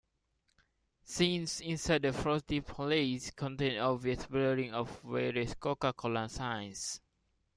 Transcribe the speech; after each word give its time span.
Scenes 1.03 1.59
inside 1.61 2.01
the 2.01 2.11
Frosty 2.11 2.59
Palace 2.61 3.29
contain 3.29 3.77
obvious 3.77 4.25
blurring 4.25 4.73
of 4.73 4.99
various 5.03 5.53
Coca-Cola 5.53 6.27
signs. 6.27 6.99